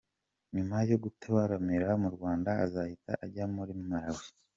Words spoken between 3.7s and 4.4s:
Malawi.